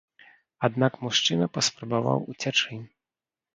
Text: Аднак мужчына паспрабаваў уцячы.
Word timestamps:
Аднак 0.67 0.93
мужчына 1.09 1.45
паспрабаваў 1.59 2.27
уцячы. 2.35 2.83